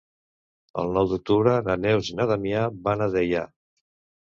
[0.83, 3.47] El nou d'octubre na Neus i na Damià van a Deià.